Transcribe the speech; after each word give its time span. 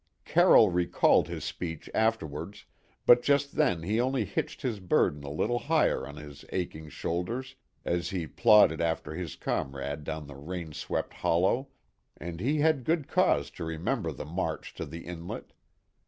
Carroll 0.25 0.71
recalled 0.71 1.27
his 1.27 1.43
speech 1.45 1.87
afterwards, 1.93 2.65
but 3.05 3.21
just 3.21 3.51
then 3.55 3.83
he 3.83 4.01
only 4.01 4.25
hitched 4.25 4.63
his 4.63 4.79
burden 4.79 5.23
a 5.23 5.29
little 5.29 5.59
higher 5.59 6.07
on 6.07 6.15
his 6.15 6.43
aching 6.51 6.89
shoulders 6.89 7.53
as 7.85 8.09
he 8.09 8.25
plodded 8.25 8.81
after 8.81 9.13
his 9.13 9.35
comrade 9.35 10.03
down 10.03 10.25
the 10.25 10.33
rain 10.33 10.73
swept 10.73 11.13
hollow, 11.13 11.67
and 12.17 12.39
he 12.39 12.57
had 12.61 12.83
good 12.83 13.07
cause 13.07 13.51
to 13.51 13.63
remember 13.63 14.11
the 14.11 14.25
march 14.25 14.73
to 14.73 14.87
the 14.87 15.05
inlet. 15.05 15.53